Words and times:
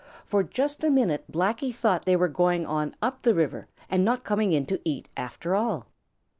For 0.25 0.41
just 0.41 0.83
a 0.83 0.89
minute 0.89 1.31
Blacky 1.31 1.71
thought 1.71 2.05
they 2.05 2.15
were 2.15 2.27
going 2.27 2.65
on 2.65 2.95
up 3.03 3.21
the 3.21 3.35
river 3.35 3.67
and 3.87 4.03
not 4.03 4.23
coming 4.23 4.51
in 4.51 4.65
to 4.65 4.81
eat, 4.83 5.09
after 5.15 5.53
all. 5.53 5.85